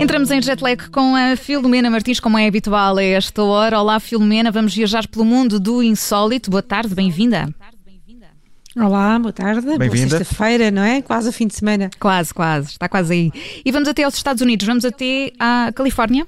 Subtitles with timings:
[0.00, 3.80] Entramos em jet lag com a Filomena Martins, como é habitual a esta hora.
[3.80, 6.50] Olá, Filomena, vamos viajar pelo mundo do insólito.
[6.50, 7.52] Boa tarde, bem-vinda.
[8.76, 9.62] Olá, boa tarde.
[9.62, 10.18] Boa Bem-vinda.
[10.18, 11.02] sexta-feira, não é?
[11.02, 11.90] Quase o fim de semana.
[11.98, 13.32] Quase, quase, está quase aí.
[13.64, 16.26] E vamos até aos Estados Unidos, vamos até à Califórnia.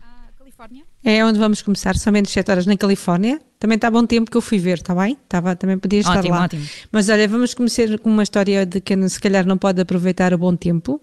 [1.03, 3.41] É onde vamos começar, são menos 7 horas na Califórnia.
[3.59, 5.17] Também está bom tempo que eu fui ver, está bem?
[5.23, 6.45] Estava, também podia estar Ótimo, lá.
[6.45, 6.67] ótimo.
[6.93, 10.39] Mas olha, vamos começar com uma história de quem se calhar não pode aproveitar o
[10.39, 11.01] bom tempo.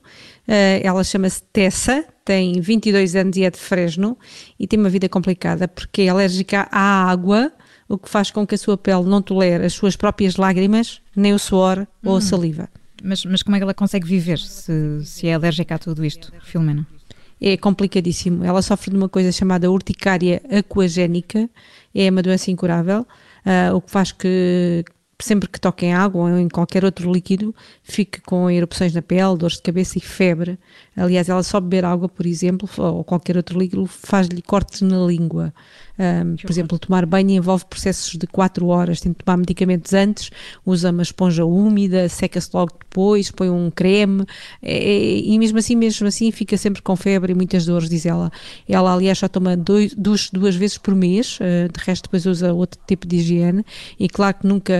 [0.48, 4.18] Eh, ela chama-se Tessa, tem 22 anos e é de Fresno
[4.60, 7.52] e tem uma vida complicada porque é alérgica à água,
[7.88, 11.34] o que faz com que a sua pele não tolere as suas próprias lágrimas, nem
[11.34, 12.70] o suor ou a saliva.
[13.04, 16.32] Mas, mas como é que ela consegue viver se, se é alérgica a tudo isto,
[16.44, 16.86] Filomena?
[17.41, 18.44] É complicadíssimo.
[18.44, 21.50] Ela sofre de uma coisa chamada urticária aquagénica,
[21.94, 23.05] é uma doença incurável,
[23.46, 24.84] ah, o que faz que
[25.20, 29.35] sempre que toque em água ou em qualquer outro líquido, fique com erupções na pele,
[29.37, 30.59] dores de cabeça e febre.
[30.96, 35.54] Aliás, ela só beber água, por exemplo, ou qualquer outro líquido, faz-lhe cortes na língua.
[35.99, 40.29] Ah, por exemplo, tomar banho envolve processos de 4 horas, tem de tomar medicamentos antes,
[40.63, 44.24] usa uma esponja úmida, seca-se logo depois, põe um creme,
[44.62, 48.05] é- é- e mesmo assim, mesmo assim, fica sempre com febre e muitas dores, diz
[48.05, 48.31] ela.
[48.70, 52.54] Ela, aliás, só toma dois, duas, duas vezes por mês, ah, de resto depois usa
[52.54, 53.65] outro tipo de higiene,
[53.99, 54.74] e claro que nunca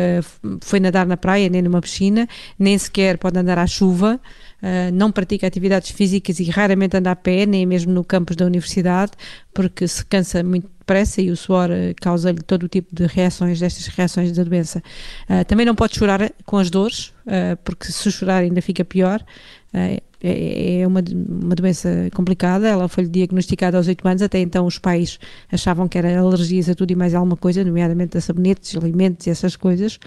[0.62, 4.20] foi nadar na praia, nem numa piscina, nem sequer pode andar à chuva,
[4.58, 8.44] Uh, não pratica atividades físicas e raramente anda a pé, nem mesmo no campus da
[8.44, 9.12] universidade,
[9.54, 13.60] porque se cansa muito depressa e o suor uh, causa-lhe todo o tipo de reações,
[13.60, 14.82] destas reações da doença.
[15.30, 17.14] Uh, também não pode chorar com as dores,
[17.64, 19.24] porque se chorar ainda fica pior.
[20.28, 24.66] Uh, é é uma, uma doença complicada, ela foi diagnosticada aos 8 anos, até então
[24.66, 25.20] os pais
[25.52, 29.30] achavam que era alergias a tudo e mais alguma coisa, nomeadamente a sabonetes, alimentos e
[29.30, 30.00] essas coisas.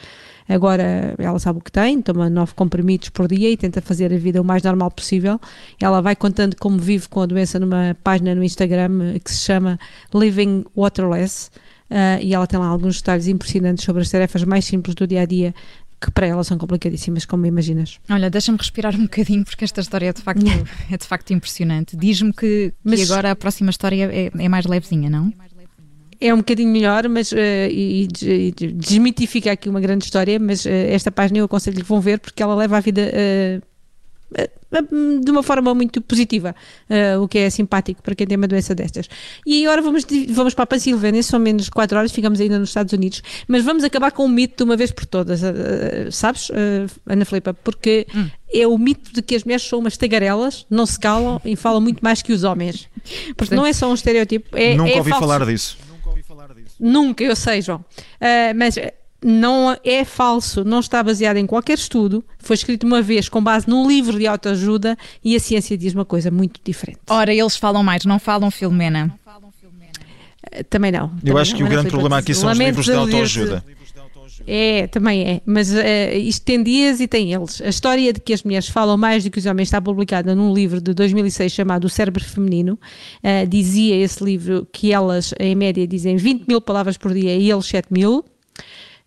[0.49, 4.19] Agora ela sabe o que tem, toma nove comprimidos por dia e tenta fazer a
[4.19, 5.41] vida o mais normal possível.
[5.81, 9.39] Ela vai contando como vive com a doença numa página no Instagram eh, que se
[9.39, 9.78] chama
[10.12, 11.50] Living Waterless.
[11.89, 15.23] eh, e ela tem lá alguns detalhes impressionantes sobre as tarefas mais simples do dia
[15.23, 15.55] a dia,
[16.00, 17.99] que para ela são complicadíssimas, como imaginas.
[18.09, 20.44] Olha, deixa-me respirar um bocadinho porque esta história é de facto,
[20.91, 21.97] é de facto impressionante.
[21.97, 25.33] Diz-me que, que Mas- agora a próxima história é, é mais levezinha, não?
[26.22, 30.66] É um bocadinho melhor, mas eh, e, e des- desmitifica aqui uma grande história, mas
[30.66, 33.61] eh, esta página eu aconselho que vão ver porque ela leva a vida eh,
[35.23, 36.55] de uma forma muito positiva,
[36.89, 39.09] eh, o que é simpático para quem tem uma doença destas.
[39.45, 42.93] E agora vamos, vamos para a Pensilvânia, são menos 4 horas, ficamos ainda nos Estados
[42.93, 46.87] Unidos, mas vamos acabar com um mito de uma vez por todas, eh, sabes, eh,
[47.07, 47.53] Ana Filipa?
[47.53, 48.07] Porque
[48.53, 51.81] é o mito de que as mulheres são umas tagarelas, não se calam e falam
[51.81, 52.89] muito mais que os homens.
[53.37, 55.27] Porque não é só um estereótipo, é, Nunca é ouvi falso.
[55.27, 55.79] falar disso.
[56.79, 57.85] Nunca, eu sei, João.
[58.57, 58.77] Mas
[59.22, 62.25] não é falso, não está baseado em qualquer estudo.
[62.38, 66.04] Foi escrito uma vez com base num livro de autoajuda e a ciência diz uma
[66.04, 67.00] coisa muito diferente.
[67.08, 69.14] Ora, eles falam mais, não falam, Filomena.
[69.26, 71.04] Ah, Também não.
[71.04, 73.64] Eu também acho não, que o grande problema aqui são os livros de autoajuda.
[74.47, 75.41] É, também é.
[75.44, 77.60] Mas eh, isto tem dias e tem eles.
[77.60, 80.52] A história de que as mulheres falam mais do que os homens está publicada num
[80.54, 82.78] livro de 2006 chamado O Cérebro Feminino.
[83.22, 87.50] Eh, dizia esse livro que elas, em média, dizem 20 mil palavras por dia e
[87.50, 88.25] eles 7 mil.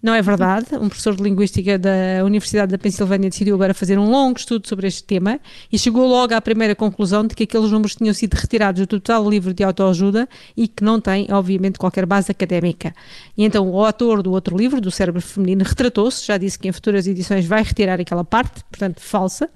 [0.04, 0.66] Não é verdade.
[0.74, 4.86] Um professor de Linguística da Universidade da Pensilvânia decidiu agora fazer um longo estudo sobre
[4.86, 5.40] este tema
[5.72, 9.30] e chegou logo à primeira conclusão de que aqueles números tinham sido retirados do total
[9.30, 10.28] livro de autoajuda
[10.58, 12.94] e que não tem, obviamente, qualquer base académica.
[13.38, 16.74] E então o autor do outro livro, do Cérebro Feminino, retratou-se, já disse que em
[16.74, 19.50] futuras edições vai retirar aquela parte, portanto, falsa.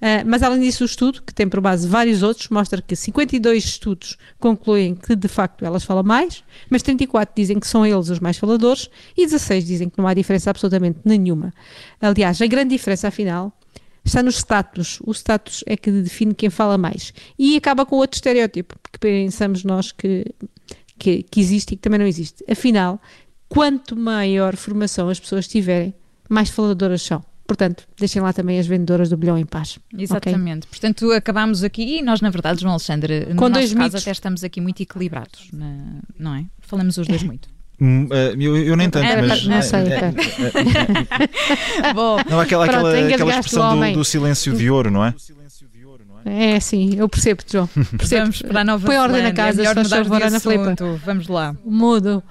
[0.00, 3.64] Ah, mas além disso, o estudo, que tem por base vários outros, mostra que 52
[3.64, 8.18] estudos concluem que de facto elas falam mais, mas 34 dizem que são eles os
[8.18, 11.52] mais faladores e 16 dizem que não há diferença absolutamente nenhuma.
[12.00, 13.52] Aliás, a grande diferença, afinal,
[14.04, 14.98] está no status.
[15.04, 17.12] O status é que define quem fala mais.
[17.38, 20.24] E acaba com outro estereótipo, porque pensamos nós que,
[20.98, 22.44] que, que existe e que também não existe.
[22.50, 23.00] Afinal,
[23.48, 25.94] quanto maior formação as pessoas tiverem,
[26.28, 27.22] mais faladoras são.
[27.46, 29.78] Portanto, deixem lá também as vendedoras do bilhão em paz.
[29.96, 30.66] Exatamente.
[30.66, 34.02] Portanto, acabamos aqui e nós, na verdade, João Alexandre, no Com nosso dois caso, mitos.
[34.02, 35.50] até estamos aqui muito equilibrados,
[36.18, 36.46] não é?
[36.60, 37.50] Falamos os dois muito.
[37.84, 39.44] Hum, eh, Eu, eu nem tanto, É, mas.
[39.44, 40.08] não sei, eh, ok.
[41.88, 45.12] eh, Bom, Não, aquela, Pronto, aquela, aquela expressão do, do silêncio de ouro, não é?
[46.24, 47.66] É, sim, eu percebo, João.
[47.98, 48.20] Percebo.
[48.22, 50.62] vamos para a Nova Põe ordem na casa, é se faz favor, de Ana Filipe.
[50.62, 51.00] assunto.
[51.04, 51.56] Vamos lá.
[51.64, 52.22] Mudo.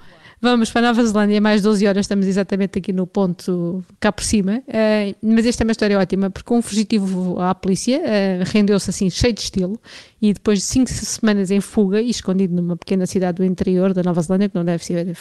[0.43, 4.23] Vamos para a Nova Zelândia, mais 12 horas, estamos exatamente aqui no ponto cá por
[4.23, 4.63] cima.
[4.67, 9.07] Eh, mas esta é uma história ótima, porque um fugitivo à polícia eh, rendeu-se assim,
[9.11, 9.79] cheio de estilo,
[10.19, 14.01] e depois de 5 semanas em fuga e escondido numa pequena cidade do interior da
[14.01, 15.15] Nova Zelândia, que não deve ser eh,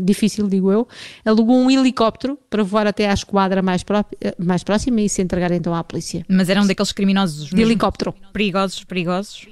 [0.00, 0.86] difícil, digo eu,
[1.24, 4.04] alugou um helicóptero para voar até à esquadra mais, pró-
[4.38, 6.24] mais próxima e se entregar então à polícia.
[6.28, 8.14] Mas era um daqueles criminosos De helicóptero.
[8.32, 9.44] perigosos, perigosos.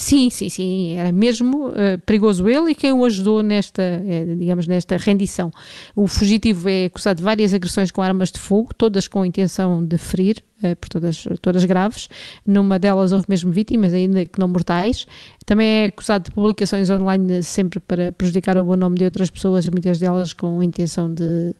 [0.00, 4.66] Sim, sim, sim, era mesmo uh, perigoso ele e quem o ajudou nesta, é, digamos,
[4.66, 5.52] nesta rendição.
[5.94, 9.98] O fugitivo é acusado de várias agressões com armas de fogo, todas com intenção de
[9.98, 10.49] ferir, uh,
[10.80, 12.08] por todas, todas graves.
[12.46, 15.06] Numa delas houve mesmo vítimas, ainda que não mortais.
[15.46, 19.68] Também é acusado de publicações online sempre para prejudicar o bom nome de outras pessoas,
[19.68, 21.54] muitas delas com intenção de,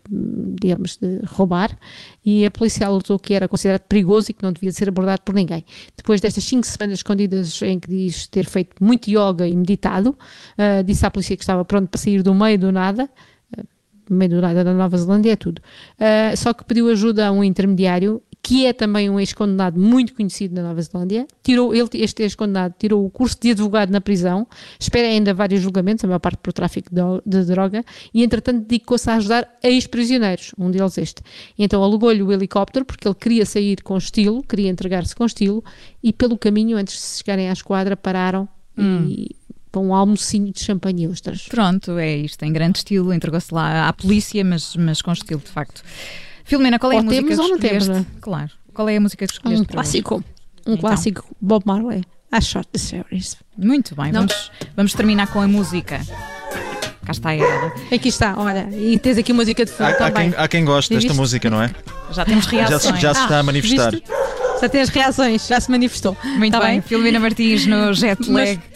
[0.60, 1.76] digamos, de roubar.
[2.24, 5.34] E a polícia alertou que era considerado perigoso e que não devia ser abordado por
[5.34, 5.64] ninguém.
[5.96, 10.84] Depois destas cinco semanas escondidas em que diz ter feito muito yoga e meditado, uh,
[10.84, 13.08] disse à polícia que estava pronto para sair do meio do nada,
[14.08, 17.44] meio do nada da Nova Zelândia é tudo, uh, só que pediu ajuda a um
[17.44, 21.26] intermediário que é também um ex-condenado muito conhecido na Nova Zelândia.
[21.42, 24.46] Tirou, ele, este ex-condenado tirou o curso de advogado na prisão,
[24.78, 26.88] espera ainda vários julgamentos, a maior parte por tráfico
[27.24, 31.22] de, droga, e entretanto dedicou-se a ajudar ex-prisioneiros, um deles este.
[31.58, 35.62] Então alugou-lhe o helicóptero porque ele queria sair com estilo, queria entregar-se com estilo,
[36.02, 39.06] e pelo caminho, antes de chegarem à esquadra, pararam hum.
[39.08, 39.36] e
[39.70, 41.46] para um almocinho de champanhe e ostras.
[41.46, 45.50] Pronto, é isto, em grande estilo, entregou-se lá à polícia, mas, mas com estilo, de
[45.50, 45.82] facto.
[46.44, 47.68] Filomena, qual é ou a música que escolheste?
[47.68, 48.06] Temos, não?
[48.20, 48.50] Claro.
[48.72, 49.62] Qual é a música que escolheste?
[49.62, 50.24] Um clássico.
[50.66, 50.76] Um então.
[50.78, 51.24] clássico.
[51.40, 52.04] Bob Marley.
[52.32, 53.36] I Shot the Series.
[53.56, 54.12] Muito bem.
[54.12, 56.00] Vamos, vamos terminar com a música.
[57.04, 57.72] Cá está ela.
[57.92, 58.68] Aqui está, olha.
[58.72, 60.28] E tens aqui música de fundo há, também.
[60.28, 61.70] Há quem, há quem goste desta música, não é?
[62.12, 62.82] Já temos reações.
[62.82, 63.90] Já, já se está ah, a manifestar.
[63.90, 64.06] Viste?
[64.60, 66.16] Já tem as reações, já se manifestou.
[66.22, 66.72] Muito tá bem.
[66.72, 66.82] bem.
[66.82, 68.60] Filomena Martins no jet lag.
[68.62, 68.69] Mas,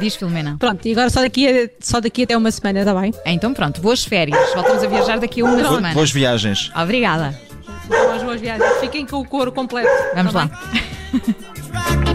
[0.00, 0.56] Diz, Filomena.
[0.58, 3.12] Pronto, e agora só daqui, a, só daqui até uma semana, está bem?
[3.26, 4.38] Então pronto, boas férias.
[4.54, 5.74] Voltamos a viajar daqui a uma pronto.
[5.74, 5.94] semana.
[5.94, 6.72] Boas viagens.
[6.74, 7.38] Obrigada.
[7.86, 8.72] Boas, boas viagens.
[8.80, 9.90] Fiquem com o couro completo.
[10.14, 10.50] Vamos tá lá.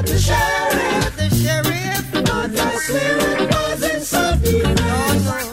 [0.00, 0.92] not the sheriff.
[0.94, 2.12] Not the sheriff.
[2.24, 4.02] Not the spirit wasn't
[4.62, 5.49] No, no.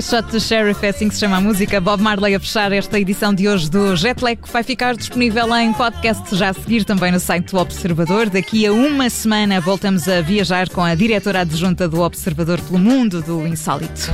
[0.00, 1.80] É assim que se chama a música.
[1.80, 5.72] Bob Marley a fechar esta edição de hoje do Jetlag, que vai ficar disponível em
[5.72, 8.30] podcast já a seguir também no site do Observador.
[8.30, 13.20] Daqui a uma semana voltamos a viajar com a diretora adjunta do Observador pelo mundo
[13.20, 14.08] do insólito.